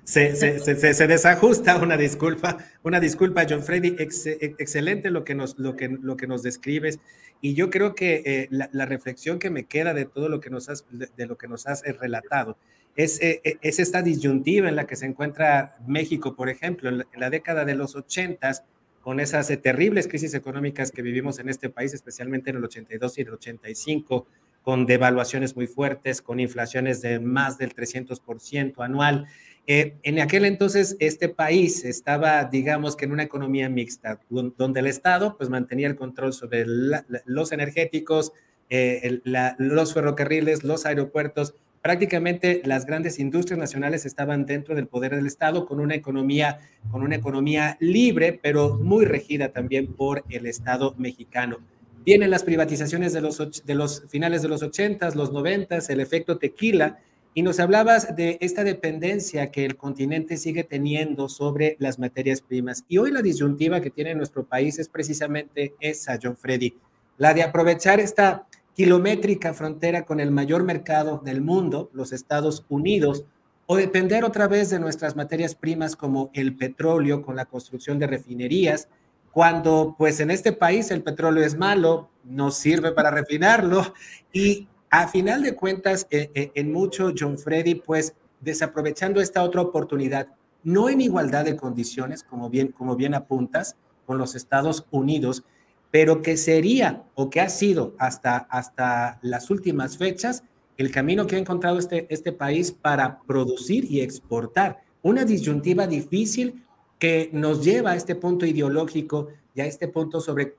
se, 0.04 0.34
se, 0.34 1.06
desajusta, 1.06 1.76
una 1.76 1.96
disculpa, 1.96 2.58
una 2.82 3.00
disculpa, 3.00 3.46
John 3.48 3.62
Freddy, 3.62 3.96
excelente 3.98 5.10
lo 5.10 5.24
que, 5.24 5.34
nos, 5.34 5.58
lo, 5.58 5.76
que, 5.76 5.88
lo 5.88 6.16
que 6.16 6.26
nos 6.26 6.42
describes, 6.42 6.98
y 7.40 7.54
yo 7.54 7.70
creo 7.70 7.94
que 7.94 8.22
eh, 8.24 8.48
la, 8.50 8.86
reflexión 8.86 9.38
que 9.38 9.50
me 9.50 9.64
queda 9.64 9.94
de 9.94 10.04
todo 10.04 10.28
lo 10.28 10.40
que 10.40 10.50
nos 10.50 10.68
has, 10.68 10.84
de, 10.90 11.26
lo 11.26 11.38
que 11.38 11.48
nos 11.48 11.66
has 11.66 11.84
eh, 11.84 11.92
relatado, 11.92 12.56
es, 12.96 13.18
es, 13.22 13.78
esta 13.78 14.02
disyuntiva 14.02 14.68
en 14.68 14.76
la 14.76 14.86
que 14.86 14.96
se 14.96 15.06
encuentra 15.06 15.76
México, 15.86 16.34
por 16.34 16.50
ejemplo, 16.50 16.90
en 16.90 17.04
la, 17.16 17.30
década 17.30 17.64
de 17.64 17.74
los 17.74 17.96
ochentas, 17.96 18.64
con 19.00 19.20
esas 19.20 19.50
eh, 19.50 19.56
terribles 19.56 20.08
crisis 20.08 20.34
económicas 20.34 20.90
que 20.90 21.02
vivimos 21.02 21.38
en 21.38 21.48
este 21.48 21.70
país, 21.70 21.94
especialmente 21.94 22.50
en 22.50 22.56
el 22.56 22.64
82 22.64 23.18
y 23.18 23.22
el 23.22 23.30
85, 23.30 24.26
con 24.62 24.84
devaluaciones 24.84 25.56
muy 25.56 25.66
fuertes, 25.66 26.20
con 26.20 26.38
inflaciones 26.38 27.00
de 27.00 27.18
más 27.18 27.56
del 27.56 27.74
300% 27.74 28.84
anual. 28.84 29.26
Eh, 29.72 29.94
en 30.02 30.18
aquel 30.18 30.46
entonces 30.46 30.96
este 30.98 31.28
país 31.28 31.84
estaba, 31.84 32.42
digamos 32.42 32.96
que 32.96 33.04
en 33.04 33.12
una 33.12 33.22
economía 33.22 33.68
mixta, 33.68 34.18
donde 34.28 34.80
el 34.80 34.88
Estado 34.88 35.36
pues 35.38 35.48
mantenía 35.48 35.86
el 35.86 35.94
control 35.94 36.32
sobre 36.32 36.64
los 36.66 37.52
energéticos, 37.52 38.32
eh, 38.68 39.20
los 39.58 39.94
ferrocarriles, 39.94 40.64
los 40.64 40.86
aeropuertos, 40.86 41.54
prácticamente 41.82 42.62
las 42.64 42.84
grandes 42.84 43.20
industrias 43.20 43.60
nacionales 43.60 44.06
estaban 44.06 44.44
dentro 44.44 44.74
del 44.74 44.88
poder 44.88 45.14
del 45.14 45.28
Estado 45.28 45.66
con 45.66 45.78
una 45.78 45.94
economía, 45.94 46.58
con 46.90 47.04
una 47.04 47.14
economía 47.14 47.76
libre, 47.78 48.40
pero 48.42 48.74
muy 48.74 49.04
regida 49.04 49.52
también 49.52 49.86
por 49.94 50.24
el 50.30 50.46
Estado 50.46 50.96
mexicano. 50.98 51.58
Vienen 52.04 52.30
las 52.30 52.42
privatizaciones 52.42 53.12
de 53.12 53.20
los, 53.20 53.64
de 53.64 53.74
los 53.76 54.02
finales 54.08 54.42
de 54.42 54.48
los 54.48 54.64
80, 54.64 55.10
los 55.14 55.32
90, 55.32 55.78
el 55.90 56.00
efecto 56.00 56.38
tequila, 56.38 56.98
y 57.32 57.42
nos 57.42 57.60
hablabas 57.60 58.16
de 58.16 58.38
esta 58.40 58.64
dependencia 58.64 59.50
que 59.50 59.64
el 59.64 59.76
continente 59.76 60.36
sigue 60.36 60.64
teniendo 60.64 61.28
sobre 61.28 61.76
las 61.78 61.98
materias 61.98 62.40
primas. 62.40 62.84
Y 62.88 62.98
hoy 62.98 63.12
la 63.12 63.22
disyuntiva 63.22 63.80
que 63.80 63.90
tiene 63.90 64.14
nuestro 64.14 64.44
país 64.44 64.78
es 64.78 64.88
precisamente 64.88 65.74
esa, 65.80 66.18
John 66.20 66.36
Freddy, 66.36 66.76
la 67.18 67.32
de 67.32 67.42
aprovechar 67.42 68.00
esta 68.00 68.46
kilométrica 68.74 69.54
frontera 69.54 70.04
con 70.04 70.20
el 70.20 70.30
mayor 70.30 70.64
mercado 70.64 71.20
del 71.24 71.40
mundo, 71.40 71.90
los 71.92 72.12
Estados 72.12 72.64
Unidos, 72.68 73.24
o 73.66 73.76
depender 73.76 74.24
otra 74.24 74.48
vez 74.48 74.70
de 74.70 74.80
nuestras 74.80 75.14
materias 75.14 75.54
primas 75.54 75.94
como 75.94 76.30
el 76.34 76.56
petróleo 76.56 77.22
con 77.22 77.36
la 77.36 77.44
construcción 77.44 78.00
de 78.00 78.08
refinerías, 78.08 78.88
cuando 79.30 79.94
pues 79.96 80.18
en 80.18 80.32
este 80.32 80.52
país 80.52 80.90
el 80.90 81.04
petróleo 81.04 81.44
es 81.44 81.56
malo, 81.56 82.10
no 82.24 82.50
sirve 82.50 82.90
para 82.90 83.12
refinarlo 83.12 83.94
y 84.32 84.66
a 84.90 85.06
final 85.08 85.42
de 85.42 85.54
cuentas 85.54 86.06
eh, 86.10 86.30
eh, 86.34 86.50
en 86.54 86.72
mucho 86.72 87.12
John 87.16 87.38
Freddy 87.38 87.76
pues 87.76 88.14
desaprovechando 88.40 89.20
esta 89.20 89.42
otra 89.42 89.62
oportunidad, 89.62 90.28
no 90.64 90.88
en 90.88 91.00
igualdad 91.00 91.44
de 91.44 91.56
condiciones 91.56 92.24
como 92.24 92.50
bien, 92.50 92.72
como 92.72 92.96
bien 92.96 93.14
apuntas 93.14 93.76
con 94.04 94.18
los 94.18 94.34
Estados 94.34 94.86
Unidos, 94.90 95.44
pero 95.90 96.22
que 96.22 96.36
sería 96.36 97.04
o 97.14 97.30
que 97.30 97.40
ha 97.40 97.48
sido 97.48 97.94
hasta, 97.98 98.36
hasta 98.36 99.18
las 99.22 99.50
últimas 99.50 99.96
fechas 99.96 100.42
el 100.76 100.90
camino 100.90 101.26
que 101.26 101.36
ha 101.36 101.38
encontrado 101.38 101.78
este, 101.78 102.06
este 102.08 102.32
país 102.32 102.72
para 102.72 103.20
producir 103.22 103.84
y 103.84 104.00
exportar. 104.00 104.80
Una 105.02 105.24
disyuntiva 105.26 105.86
difícil 105.86 106.64
que 106.98 107.28
nos 107.32 107.62
lleva 107.62 107.90
a 107.90 107.96
este 107.96 108.14
punto 108.14 108.46
ideológico 108.46 109.28
y 109.54 109.60
a 109.60 109.66
este 109.66 109.88
punto 109.88 110.20
sobre 110.20 110.56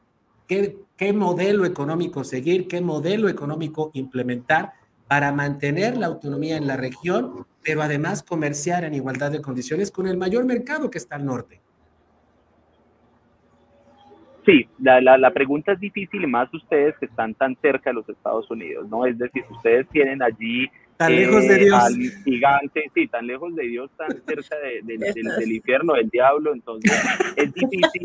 qué, 0.52 0.76
qué 0.98 1.14
modelo 1.14 1.64
económico 1.64 2.26
seguir, 2.26 2.68
qué 2.68 2.82
modelo 2.82 3.30
económico 3.30 3.90
implementar 3.94 4.74
para 5.08 5.32
mantener 5.32 5.96
la 5.96 6.08
autonomía 6.08 6.58
en 6.58 6.68
la 6.68 6.76
región, 6.76 7.46
pero 7.64 7.82
además 7.82 8.22
comerciar 8.22 8.84
en 8.84 8.94
igualdad 8.94 9.32
de 9.32 9.42
condiciones 9.42 9.92
con 9.92 10.08
el 10.08 10.18
mayor 10.18 10.44
mercado 10.44 10.92
que 10.92 10.98
está 10.98 11.16
al 11.16 11.26
norte. 11.26 11.62
Sí, 14.46 14.68
la, 14.80 15.00
la, 15.00 15.18
la, 15.18 15.32
pregunta 15.32 15.72
es 15.72 15.80
difícil 15.80 16.22
y 16.24 16.28
más 16.28 16.54
ustedes 16.54 16.98
que 16.98 17.06
están 17.06 17.34
tan 17.36 17.56
cerca 17.62 17.92
de 17.92 17.94
los 17.94 18.10
Estados 18.10 18.52
Unidos, 18.52 18.90
¿no? 18.90 19.06
Es 19.06 19.18
decir, 19.18 19.46
ustedes 19.50 19.88
tienen 19.88 20.22
allí 20.22 20.68
tan 20.98 21.16
lejos 21.16 21.48
de 21.48 21.56
eh, 21.56 21.60
Dios. 21.60 21.82
al 21.82 21.96
gigante, 22.26 22.92
sí, 22.94 23.08
tan 23.08 23.26
lejos 23.26 23.56
de 23.56 23.64
Dios, 23.68 23.90
tan 23.96 24.10
cerca 24.26 24.58
de, 24.58 24.82
del, 24.84 25.52
infierno, 25.52 25.94
del 25.94 26.10
diablo, 26.10 26.54
entonces 26.54 26.92
es 27.38 27.54
difícil, 27.54 28.04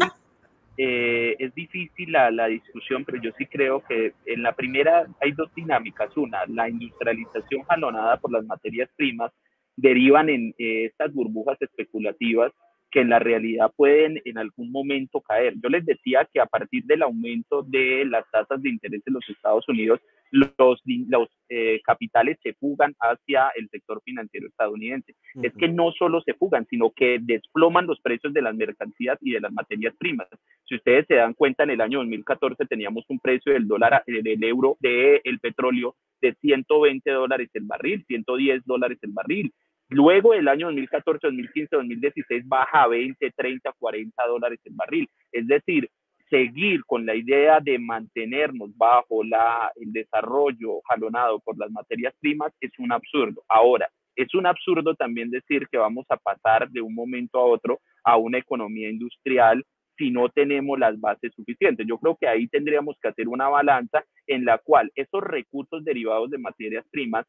eh, 0.78 1.36
es 1.38 1.54
difícil 1.54 2.12
la, 2.12 2.46
discusión, 2.46 3.04
pero 3.04 3.20
yo 3.20 3.30
sí 3.38 3.46
creo 3.46 3.82
que 3.88 4.12
en 4.26 4.42
la 4.42 4.52
primera 4.52 5.06
hay 5.20 5.32
dos 5.32 5.52
dinámicas, 5.54 6.16
una, 6.16 6.44
la 6.46 6.68
industrialización 6.68 7.62
jalonada 7.62 8.18
por 8.18 8.32
las 8.32 8.44
materias 8.44 8.90
primas 8.96 9.32
derivan 9.76 10.28
en 10.28 10.54
eh, 10.58 10.86
estas 10.86 11.12
burbujas 11.12 11.60
especulativas 11.60 12.52
que 12.90 13.00
en 13.00 13.10
la 13.10 13.18
realidad 13.18 13.72
pueden 13.76 14.20
en 14.24 14.38
algún 14.38 14.70
momento 14.70 15.20
caer. 15.20 15.54
Yo 15.62 15.68
les 15.68 15.84
decía 15.84 16.28
que 16.32 16.40
a 16.40 16.46
partir 16.46 16.84
del 16.84 17.02
aumento 17.02 17.62
de 17.62 18.04
las 18.04 18.24
tasas 18.30 18.62
de 18.62 18.70
interés 18.70 19.02
en 19.06 19.14
los 19.14 19.28
Estados 19.28 19.68
Unidos, 19.68 20.00
los, 20.30 20.82
los 20.86 21.28
eh, 21.48 21.80
capitales 21.84 22.38
se 22.42 22.54
fugan 22.54 22.94
hacia 23.00 23.50
el 23.56 23.68
sector 23.68 24.00
financiero 24.04 24.48
estadounidense. 24.48 25.14
Es 25.42 25.52
que 25.54 25.68
no 25.68 25.92
solo 25.92 26.20
se 26.22 26.34
fugan, 26.34 26.66
sino 26.68 26.90
que 26.90 27.18
desploman 27.20 27.86
los 27.86 28.00
precios 28.00 28.32
de 28.32 28.42
las 28.42 28.54
mercancías 28.54 29.18
y 29.20 29.32
de 29.32 29.40
las 29.40 29.52
materias 29.52 29.94
primas. 29.98 30.28
Si 30.64 30.76
ustedes 30.76 31.06
se 31.06 31.14
dan 31.14 31.34
cuenta, 31.34 31.64
en 31.64 31.70
el 31.70 31.80
año 31.80 31.98
2014 31.98 32.66
teníamos 32.66 33.04
un 33.08 33.20
precio 33.20 33.52
del 33.52 33.68
dólar, 33.68 34.02
del 34.06 34.44
euro, 34.44 34.76
del 34.80 35.20
el 35.24 35.40
petróleo 35.40 35.94
de 36.20 36.34
120 36.40 37.10
dólares 37.10 37.50
el 37.54 37.64
barril, 37.64 38.04
110 38.06 38.64
dólares 38.64 38.98
el 39.02 39.12
barril. 39.12 39.52
Luego 39.88 40.32
del 40.32 40.48
año 40.48 40.66
2014, 40.66 41.28
2015, 41.28 41.76
2016 41.76 42.48
baja 42.48 42.82
a 42.82 42.88
20, 42.88 43.30
30, 43.30 43.72
40 43.78 44.26
dólares 44.26 44.58
el 44.64 44.74
barril. 44.74 45.08
Es 45.30 45.46
decir, 45.46 45.88
seguir 46.28 46.84
con 46.84 47.06
la 47.06 47.14
idea 47.14 47.60
de 47.60 47.78
mantenernos 47.78 48.76
bajo 48.76 49.22
el 49.22 49.92
desarrollo 49.92 50.80
jalonado 50.88 51.40
por 51.40 51.58
las 51.58 51.70
materias 51.70 52.14
primas 52.20 52.52
es 52.60 52.72
un 52.78 52.92
absurdo. 52.92 53.42
Ahora, 53.48 53.88
es 54.16 54.34
un 54.34 54.46
absurdo 54.46 54.94
también 54.94 55.30
decir 55.30 55.68
que 55.68 55.78
vamos 55.78 56.06
a 56.08 56.16
pasar 56.16 56.70
de 56.70 56.80
un 56.80 56.94
momento 56.94 57.38
a 57.38 57.44
otro 57.44 57.80
a 58.02 58.16
una 58.16 58.38
economía 58.38 58.88
industrial 58.88 59.64
si 59.98 60.10
no 60.10 60.28
tenemos 60.28 60.78
las 60.78 60.98
bases 61.00 61.32
suficientes. 61.34 61.86
Yo 61.86 61.98
creo 61.98 62.16
que 62.16 62.28
ahí 62.28 62.48
tendríamos 62.48 62.96
que 63.00 63.08
hacer 63.08 63.28
una 63.28 63.48
balanza 63.48 64.04
en 64.26 64.44
la 64.44 64.58
cual 64.58 64.90
esos 64.94 65.22
recursos 65.22 65.84
derivados 65.84 66.30
de 66.30 66.38
materias 66.38 66.84
primas 66.90 67.26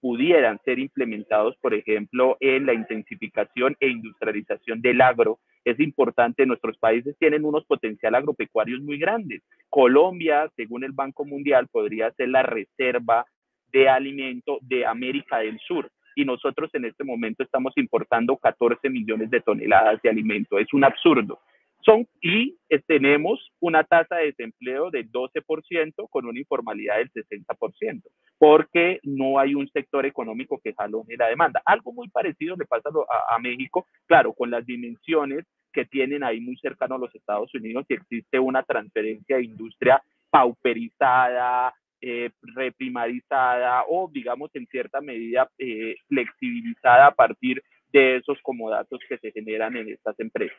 pudieran 0.00 0.58
ser 0.64 0.78
implementados, 0.78 1.56
por 1.58 1.74
ejemplo, 1.74 2.36
en 2.40 2.66
la 2.66 2.74
intensificación 2.74 3.76
e 3.78 3.88
industrialización 3.88 4.82
del 4.82 5.00
agro. 5.00 5.38
Es 5.64 5.78
importante, 5.80 6.46
nuestros 6.46 6.76
países 6.78 7.16
tienen 7.18 7.44
unos 7.44 7.64
potenciales 7.64 8.18
agropecuarios 8.18 8.80
muy 8.80 8.98
grandes. 8.98 9.42
Colombia, 9.68 10.50
según 10.56 10.84
el 10.84 10.92
Banco 10.92 11.24
Mundial, 11.24 11.68
podría 11.68 12.10
ser 12.12 12.28
la 12.28 12.42
reserva 12.42 13.24
de 13.72 13.88
alimento 13.88 14.58
de 14.62 14.84
América 14.84 15.38
del 15.38 15.58
Sur 15.60 15.90
y 16.14 16.24
nosotros 16.24 16.70
en 16.74 16.84
este 16.84 17.04
momento 17.04 17.42
estamos 17.42 17.72
importando 17.76 18.36
14 18.36 18.90
millones 18.90 19.30
de 19.30 19.40
toneladas 19.40 20.00
de 20.02 20.10
alimento. 20.10 20.58
Es 20.58 20.72
un 20.74 20.84
absurdo 20.84 21.40
son 21.84 22.06
y 22.20 22.56
tenemos 22.86 23.52
una 23.60 23.84
tasa 23.84 24.16
de 24.16 24.26
desempleo 24.26 24.90
de 24.90 25.06
12% 25.06 26.08
con 26.10 26.26
una 26.26 26.38
informalidad 26.38 26.96
del 26.98 27.12
60%, 27.12 28.02
porque 28.38 29.00
no 29.02 29.38
hay 29.38 29.54
un 29.54 29.68
sector 29.68 30.06
económico 30.06 30.60
que 30.62 30.74
jalone 30.74 31.16
la 31.16 31.28
demanda. 31.28 31.62
Algo 31.64 31.92
muy 31.92 32.08
parecido 32.08 32.56
le 32.56 32.66
pasa 32.66 32.90
a, 32.90 33.36
a 33.36 33.38
México, 33.38 33.86
claro, 34.06 34.32
con 34.32 34.50
las 34.50 34.64
dimensiones 34.64 35.44
que 35.72 35.84
tienen 35.86 36.22
ahí 36.22 36.40
muy 36.40 36.56
cercano 36.58 36.96
a 36.96 36.98
los 36.98 37.14
Estados 37.14 37.52
Unidos 37.54 37.86
y 37.88 37.94
existe 37.94 38.38
una 38.38 38.62
transferencia 38.62 39.36
de 39.36 39.44
industria 39.44 40.02
pauperizada, 40.30 41.74
eh, 42.00 42.30
reprimarizada 42.42 43.84
o, 43.88 44.10
digamos, 44.12 44.50
en 44.54 44.66
cierta 44.66 45.00
medida 45.00 45.48
eh, 45.58 45.94
flexibilizada 46.08 47.06
a 47.06 47.14
partir 47.14 47.62
de 47.92 48.16
esos 48.16 48.38
comodatos 48.42 49.00
que 49.08 49.18
se 49.18 49.30
generan 49.30 49.76
en 49.76 49.88
estas 49.88 50.18
empresas. 50.18 50.58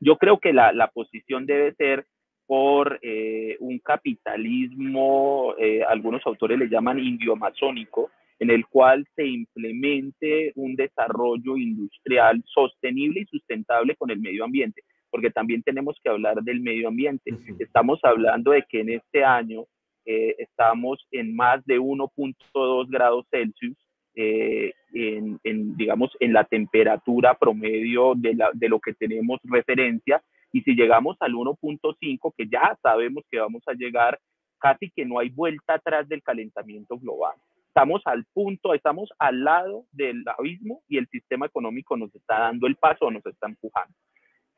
Yo 0.00 0.16
creo 0.16 0.38
que 0.38 0.52
la, 0.52 0.72
la 0.72 0.88
posición 0.88 1.46
debe 1.46 1.74
ser 1.74 2.06
por 2.50 2.98
eh, 3.02 3.56
un 3.60 3.78
capitalismo, 3.78 5.54
eh, 5.56 5.84
algunos 5.84 6.26
autores 6.26 6.58
le 6.58 6.68
llaman 6.68 6.98
indio-amazónico, 6.98 8.10
en 8.40 8.50
el 8.50 8.66
cual 8.66 9.06
se 9.14 9.24
implemente 9.24 10.50
un 10.56 10.74
desarrollo 10.74 11.56
industrial 11.56 12.42
sostenible 12.46 13.20
y 13.20 13.26
sustentable 13.26 13.94
con 13.94 14.10
el 14.10 14.18
medio 14.18 14.44
ambiente, 14.44 14.82
porque 15.10 15.30
también 15.30 15.62
tenemos 15.62 15.96
que 16.02 16.10
hablar 16.10 16.42
del 16.42 16.60
medio 16.60 16.88
ambiente. 16.88 17.32
Estamos 17.60 18.00
hablando 18.02 18.50
de 18.50 18.64
que 18.68 18.80
en 18.80 18.88
este 18.94 19.22
año 19.22 19.66
eh, 20.04 20.34
estamos 20.38 21.06
en 21.12 21.36
más 21.36 21.64
de 21.66 21.78
1.2 21.78 22.88
grados 22.88 23.26
Celsius 23.30 23.76
en, 24.14 25.76
digamos, 25.76 26.16
en 26.20 26.32
la 26.32 26.44
temperatura 26.44 27.34
promedio 27.34 28.14
de, 28.16 28.34
la, 28.34 28.50
de 28.52 28.68
lo 28.68 28.80
que 28.80 28.94
tenemos 28.94 29.40
referencia 29.44 30.22
y 30.52 30.62
si 30.62 30.74
llegamos 30.74 31.16
al 31.20 31.32
1.5, 31.32 32.34
que 32.36 32.48
ya 32.48 32.76
sabemos 32.82 33.24
que 33.30 33.38
vamos 33.38 33.62
a 33.66 33.72
llegar, 33.72 34.18
casi 34.58 34.90
que 34.90 35.04
no 35.04 35.18
hay 35.18 35.30
vuelta 35.30 35.74
atrás 35.74 36.08
del 36.08 36.22
calentamiento 36.22 36.98
global. 36.98 37.36
Estamos 37.68 38.02
al 38.04 38.24
punto, 38.32 38.74
estamos 38.74 39.10
al 39.18 39.44
lado 39.44 39.84
del 39.92 40.24
abismo 40.36 40.82
y 40.88 40.98
el 40.98 41.06
sistema 41.06 41.46
económico 41.46 41.96
nos 41.96 42.12
está 42.14 42.40
dando 42.40 42.66
el 42.66 42.76
paso, 42.76 43.10
nos 43.10 43.24
está 43.24 43.46
empujando. 43.46 43.94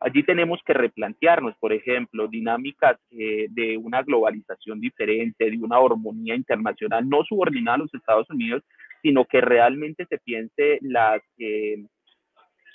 Allí 0.00 0.24
tenemos 0.24 0.60
que 0.66 0.72
replantearnos, 0.72 1.54
por 1.58 1.72
ejemplo, 1.72 2.26
dinámicas 2.26 2.98
eh, 3.10 3.46
de 3.50 3.76
una 3.76 4.02
globalización 4.02 4.80
diferente, 4.80 5.48
de 5.48 5.58
una 5.58 5.76
armonía 5.76 6.34
internacional, 6.34 7.08
no 7.08 7.22
subordinada 7.22 7.76
a 7.76 7.78
los 7.80 7.94
Estados 7.94 8.28
Unidos, 8.30 8.64
sino 9.02 9.24
que 9.24 9.40
realmente 9.40 10.06
se 10.06 10.18
piense 10.18 10.78
las, 10.80 11.20
eh, 11.38 11.84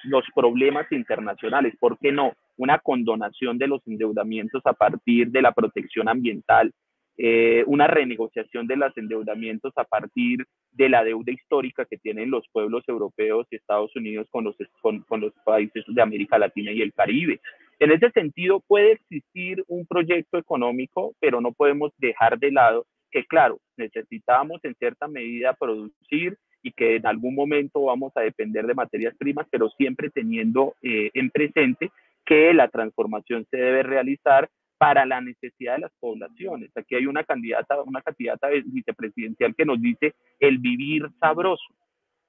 los 0.04 0.26
problemas 0.36 0.92
internacionales. 0.92 1.74
¿Por 1.80 1.98
qué 1.98 2.12
no? 2.12 2.34
una 2.58 2.80
condonación 2.80 3.58
de 3.58 3.68
los 3.68 3.82
endeudamientos 3.88 4.62
a 4.66 4.74
partir 4.74 5.30
de 5.30 5.42
la 5.42 5.54
protección 5.54 6.10
ambiental, 6.10 6.74
eh, 7.18 7.64
una 7.66 7.88
renegociación 7.88 8.68
de 8.68 8.76
los 8.76 8.96
endeudamientos 8.98 9.74
a 9.76 9.84
partir 9.84 10.46
de 10.72 10.90
la 10.90 11.04
deuda 11.04 11.32
histórica 11.32 11.86
que 11.86 11.98
tienen 11.98 12.30
los 12.30 12.48
pueblos 12.52 12.84
europeos 12.88 13.48
y 13.50 13.56
Estados 13.56 13.96
Unidos 13.96 14.28
con 14.30 14.44
los, 14.44 14.56
con, 14.82 15.22
los 15.22 15.34
países 15.46 15.84
de 15.88 16.02
América 16.02 16.38
Latina 16.38 16.72
y 16.72 16.82
el 16.82 16.94
Caribe. 16.94 17.40
En 17.80 17.92
ese 17.92 18.12
sentido, 18.12 18.60
puede 18.68 18.94
existir 18.94 19.64
un 19.68 19.86
proyecto 19.86 20.38
económico, 20.38 21.16
pero 21.20 21.42
no 21.42 21.54
podemos 21.54 21.92
dejar 21.98 22.38
de 22.38 22.52
lado 22.52 22.86
que, 23.12 23.26
claro, 23.26 23.60
necesitamos 23.78 24.60
en 24.64 24.76
cierta 24.76 25.08
medida 25.08 25.54
producir 25.54 26.38
y 26.62 26.72
que 26.72 26.96
en 26.98 27.06
algún 27.06 27.36
momento 27.36 27.84
vamos 27.84 28.12
a 28.16 28.22
depender 28.22 28.66
de 28.66 28.74
materias 28.74 29.16
primas, 29.18 29.48
pero 29.50 29.70
siempre 29.70 30.10
teniendo 30.10 30.76
eh, 30.82 31.12
en 31.14 31.30
presente 31.30 31.92
que 32.26 32.54
la 32.54 32.68
transformación 32.68 33.46
se 33.50 33.58
debe 33.58 33.84
realizar 33.84 34.50
para 34.78 35.06
la 35.06 35.22
necesidad 35.22 35.76
de 35.76 35.82
las 35.82 35.92
poblaciones. 36.00 36.70
Aquí 36.76 36.96
hay 36.96 37.06
una 37.06 37.24
candidata, 37.24 37.82
una 37.82 38.02
candidata 38.02 38.50
vicepresidencial 38.66 39.56
que 39.56 39.66
nos 39.66 39.82
dice 39.82 40.14
el 40.40 40.60
vivir 40.60 41.08
sabroso. 41.20 41.74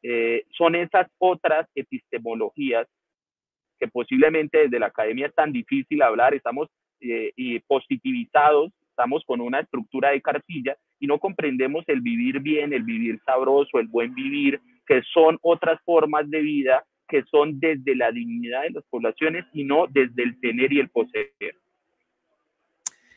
Eh, 0.03 0.45
son 0.57 0.77
esas 0.77 1.09
otras 1.19 1.69
epistemologías 1.75 2.87
que 3.79 3.89
posiblemente 3.89 4.59
desde 4.59 4.79
la 4.79 4.87
academia 4.87 5.27
es 5.27 5.35
tan 5.35 5.53
difícil 5.53 6.03
hablar, 6.03 6.35
estamos 6.35 6.69
eh, 7.01 7.61
positivizados, 7.67 8.73
estamos 8.99 9.23
con 9.25 9.41
una 9.41 9.61
estructura 9.61 10.11
de 10.11 10.21
cartilla 10.21 10.77
y 10.99 11.07
no 11.07 11.21
comprendemos 11.21 11.85
el 11.87 12.01
vivir 12.01 12.41
bien, 12.41 12.73
el 12.73 12.83
vivir 12.83 13.21
sabroso, 13.25 13.79
el 13.79 13.87
buen 13.87 14.13
vivir, 14.13 14.61
que 14.87 15.03
son 15.15 15.39
otras 15.43 15.81
formas 15.85 16.29
de 16.29 16.41
vida 16.41 16.85
que 17.09 17.23
son 17.31 17.59
desde 17.59 17.95
la 17.95 18.11
dignidad 18.11 18.63
de 18.65 18.71
las 18.71 18.85
poblaciones 18.91 19.47
y 19.55 19.65
no 19.65 19.87
desde 19.89 20.25
el 20.25 20.39
tener 20.41 20.73
y 20.73 20.81
el 20.81 20.91
poseer. 20.91 21.55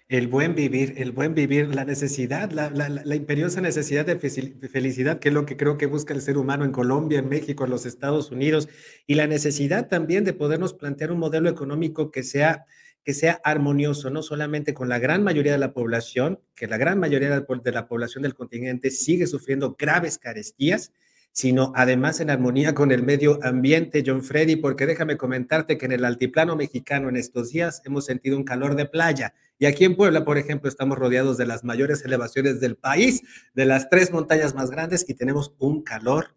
El 0.08 0.28
buen 0.28 0.56
vivir, 0.56 0.94
el 0.98 1.12
buen 1.14 1.34
vivir, 1.34 1.74
la 1.74 1.84
necesidad, 1.84 2.52
la, 2.52 2.70
la, 2.70 3.16
imperiosa 3.16 3.60
necesidad 3.60 4.06
de 4.06 4.18
felicidad, 4.18 5.20
que 5.20 5.30
es 5.30 5.34
lo 5.34 5.46
que 5.46 5.58
creo 5.58 5.78
que 5.78 5.88
busca 5.88 6.14
el 6.14 6.22
ser 6.22 6.38
humano 6.38 6.64
en 6.64 6.72
Colombia, 6.72 7.20
en 7.20 7.30
México, 7.30 7.64
en 7.64 7.70
los 7.70 7.86
Estados 7.86 8.30
Unidos, 8.30 8.70
y 9.08 9.16
la 9.16 9.28
necesidad 9.28 9.88
también 9.88 10.26
de 10.26 10.34
podernos 10.34 10.74
plantear 10.74 11.12
un 11.12 11.20
modelo 11.20 11.50
económico 11.50 12.12
que 12.12 12.24
sea, 12.24 12.66
que 13.03 13.13
sea 13.13 13.41
armonioso, 13.43 14.10
no 14.10 14.21
solamente 14.21 14.73
con 14.73 14.89
la 14.89 14.99
gran 14.99 15.23
mayoría 15.23 15.54
de 15.54 15.58
la 15.58 15.73
población, 15.73 16.39
que 16.56 16.67
la 16.67 16.78
gran 16.78 16.99
mayoría 16.99 17.30
de 17.30 17.71
la 17.71 17.88
población 17.88 18.23
del 18.23 18.36
continente 18.36 18.91
sigue 18.91 19.28
sufriendo 19.28 19.76
graves 19.78 20.17
carestías, 20.17 20.91
sino 21.32 21.71
además 21.76 22.19
en 22.19 22.30
armonía 22.30 22.76
con 22.76 22.91
el 22.91 23.04
medio 23.04 23.39
ambiente, 23.41 24.04
John 24.06 24.21
Freddy, 24.21 24.58
porque 24.58 24.86
déjame 24.86 25.17
comentarte 25.17 25.78
que 25.78 25.86
en 25.86 25.93
el 25.93 26.06
altiplano 26.06 26.56
mexicano 26.56 27.10
en 27.10 27.15
estos 27.15 27.52
días 27.52 27.82
hemos 27.86 28.06
sentido 28.06 28.38
un 28.38 28.43
calor 28.43 28.76
de 28.76 28.86
playa. 28.86 29.34
Y 29.58 29.65
aquí 29.65 29.86
en 29.86 29.95
Puebla, 29.95 30.26
por 30.26 30.38
ejemplo, 30.38 30.69
estamos 30.69 30.97
rodeados 30.97 31.38
de 31.38 31.45
las 31.45 31.63
mayores 31.63 32.04
elevaciones 32.04 32.60
del 32.60 32.76
país, 32.76 33.23
de 33.54 33.65
las 33.65 33.89
tres 33.89 34.12
montañas 34.12 34.56
más 34.56 34.71
grandes, 34.71 35.06
y 35.08 35.13
tenemos 35.13 35.56
un 35.58 35.84
calor 35.84 36.36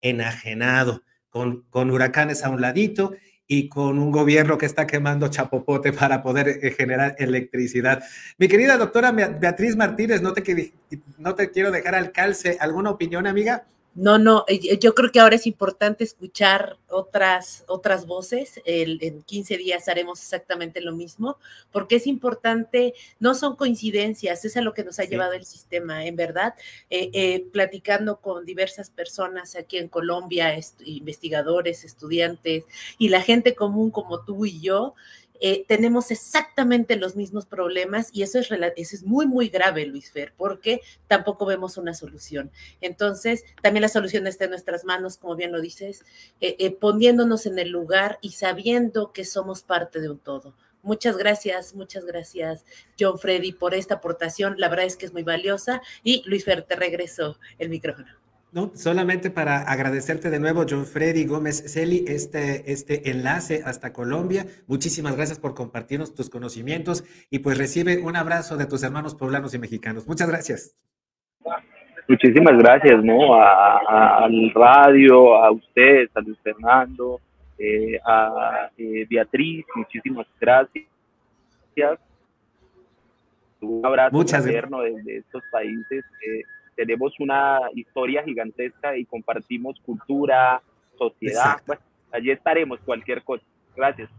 enajenado, 0.00 1.02
con, 1.28 1.62
con 1.68 1.90
huracanes 1.90 2.44
a 2.44 2.50
un 2.50 2.60
ladito 2.60 3.12
y 3.48 3.68
con 3.68 3.98
un 3.98 4.10
gobierno 4.10 4.58
que 4.58 4.66
está 4.66 4.86
quemando 4.86 5.28
chapopote 5.28 5.92
para 5.92 6.22
poder 6.22 6.48
eh, 6.62 6.70
generar 6.72 7.14
electricidad. 7.18 8.02
Mi 8.38 8.48
querida 8.48 8.76
doctora 8.76 9.12
Beatriz 9.12 9.76
Martínez, 9.76 10.22
no 10.22 10.32
te, 10.32 10.72
no 11.18 11.34
te 11.34 11.50
quiero 11.50 11.70
dejar 11.70 11.94
al 11.94 12.12
calce. 12.12 12.56
¿Alguna 12.60 12.90
opinión, 12.90 13.26
amiga? 13.26 13.64
No, 13.96 14.18
no, 14.18 14.44
eh, 14.46 14.78
yo 14.78 14.94
creo 14.94 15.10
que 15.10 15.20
ahora 15.20 15.36
es 15.36 15.46
importante 15.46 16.04
escuchar 16.04 16.76
otras, 16.90 17.64
otras 17.66 18.06
voces. 18.06 18.60
en 18.66 19.22
15 19.22 19.56
días 19.56 19.88
haremos 19.88 20.20
exactamente 20.20 20.82
lo 20.82 20.94
mismo, 20.94 21.38
porque 21.72 21.96
es 21.96 22.06
importante, 22.06 22.92
no 23.20 23.34
son 23.34 23.56
coincidencias, 23.56 24.44
es 24.44 24.56
a 24.58 24.60
lo 24.60 24.74
que 24.74 24.84
nos 24.84 24.98
ha 24.98 25.04
llevado 25.04 25.32
el 25.32 25.46
sistema, 25.46 26.04
en 26.04 26.14
verdad. 26.14 26.54
Eh, 26.90 27.08
eh, 27.14 27.46
platicando 27.50 28.20
con 28.20 28.44
diversas 28.44 28.90
personas 28.90 29.56
aquí 29.56 29.78
en 29.78 29.88
Colombia, 29.88 30.54
investigadores, 30.84 31.82
estudiantes 31.82 32.64
y 32.98 33.08
la 33.08 33.22
gente 33.22 33.54
común 33.54 33.90
como 33.90 34.24
tú 34.24 34.44
y 34.44 34.60
yo, 34.60 34.94
eh, 35.40 35.64
tenemos 35.66 36.10
exactamente 36.10 36.96
los 36.96 37.16
mismos 37.16 37.46
problemas 37.46 38.10
y 38.12 38.22
eso 38.22 38.38
es, 38.38 38.48
eso 38.50 38.96
es 38.96 39.02
muy, 39.04 39.26
muy 39.26 39.48
grave, 39.48 39.86
Luis 39.86 40.10
Fer, 40.10 40.32
porque 40.36 40.80
tampoco 41.08 41.46
vemos 41.46 41.76
una 41.76 41.94
solución. 41.94 42.50
Entonces, 42.80 43.44
también 43.62 43.82
la 43.82 43.88
solución 43.88 44.26
está 44.26 44.44
en 44.44 44.50
nuestras 44.50 44.84
manos, 44.84 45.16
como 45.16 45.36
bien 45.36 45.52
lo 45.52 45.60
dices, 45.60 46.04
eh, 46.40 46.56
eh, 46.58 46.70
poniéndonos 46.70 47.46
en 47.46 47.58
el 47.58 47.70
lugar 47.70 48.18
y 48.20 48.32
sabiendo 48.32 49.12
que 49.12 49.24
somos 49.24 49.62
parte 49.62 50.00
de 50.00 50.10
un 50.10 50.18
todo. 50.18 50.54
Muchas 50.82 51.16
gracias, 51.16 51.74
muchas 51.74 52.04
gracias, 52.04 52.64
John 52.98 53.18
Freddy, 53.18 53.52
por 53.52 53.74
esta 53.74 53.96
aportación. 53.96 54.54
La 54.58 54.68
verdad 54.68 54.86
es 54.86 54.96
que 54.96 55.06
es 55.06 55.12
muy 55.12 55.24
valiosa. 55.24 55.82
Y 56.04 56.22
Luis 56.26 56.44
Fer, 56.44 56.62
te 56.62 56.76
regreso 56.76 57.38
el 57.58 57.70
micrófono. 57.70 58.25
No, 58.56 58.70
solamente 58.74 59.28
para 59.28 59.70
agradecerte 59.70 60.30
de 60.30 60.40
nuevo, 60.40 60.64
John 60.66 60.86
Freddy 60.86 61.26
Gómez 61.26 61.62
Celi, 61.70 62.06
este, 62.08 62.72
este 62.72 63.10
enlace 63.10 63.60
hasta 63.62 63.92
Colombia. 63.92 64.46
Muchísimas 64.66 65.14
gracias 65.14 65.38
por 65.38 65.52
compartirnos 65.52 66.14
tus 66.14 66.30
conocimientos 66.30 67.04
y 67.28 67.40
pues 67.40 67.58
recibe 67.58 67.98
un 67.98 68.16
abrazo 68.16 68.56
de 68.56 68.64
tus 68.64 68.82
hermanos 68.82 69.14
poblanos 69.14 69.52
y 69.52 69.58
mexicanos. 69.58 70.08
Muchas 70.08 70.30
gracias. 70.30 70.74
Muchísimas 72.08 72.56
gracias, 72.56 73.04
¿no? 73.04 73.34
al 73.34 74.50
radio, 74.54 75.36
a 75.36 75.50
ustedes, 75.50 76.08
a 76.14 76.22
Luis 76.22 76.38
Fernando, 76.42 77.20
eh, 77.58 78.00
a 78.06 78.70
eh, 78.78 79.06
Beatriz, 79.06 79.66
muchísimas 79.74 80.26
gracias. 80.40 80.88
Un 83.60 83.84
abrazo 83.84 84.16
Muchas 84.16 84.46
desde 84.46 85.18
estos 85.18 85.42
países. 85.52 86.06
Eh, 86.26 86.42
tenemos 86.76 87.18
una 87.18 87.58
historia 87.74 88.22
gigantesca 88.22 88.96
y 88.96 89.04
compartimos 89.06 89.80
cultura, 89.80 90.62
sociedad. 90.98 91.60
Allí 92.12 92.30
estaremos, 92.30 92.78
cualquier 92.84 93.22
cosa. 93.24 93.44
Gracias. 93.74 94.10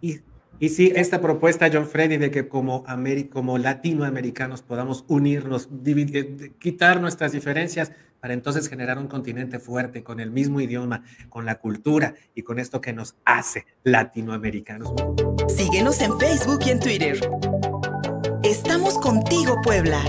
Y, 0.00 0.20
y 0.58 0.68
sí, 0.68 0.92
esta 0.94 1.20
propuesta, 1.20 1.70
John 1.72 1.86
Freddy, 1.86 2.16
de 2.16 2.30
que 2.30 2.48
como, 2.48 2.84
como 3.32 3.58
latinoamericanos 3.58 4.62
podamos 4.62 5.04
unirnos, 5.08 5.82
dividir, 5.82 6.52
quitar 6.58 7.00
nuestras 7.00 7.32
diferencias 7.32 7.92
para 8.20 8.34
entonces 8.34 8.68
generar 8.68 8.98
un 8.98 9.08
continente 9.08 9.58
fuerte 9.58 10.02
con 10.02 10.20
el 10.20 10.30
mismo 10.30 10.60
idioma, 10.60 11.04
con 11.30 11.46
la 11.46 11.56
cultura 11.56 12.14
y 12.34 12.42
con 12.42 12.58
esto 12.58 12.80
que 12.80 12.92
nos 12.92 13.16
hace 13.24 13.64
latinoamericanos. 13.82 14.92
Síguenos 15.48 16.00
en 16.02 16.18
Facebook 16.18 16.60
y 16.66 16.70
en 16.70 16.80
Twitter. 16.80 17.18
Estamos 18.42 18.98
contigo, 18.98 19.56
Puebla. 19.62 20.02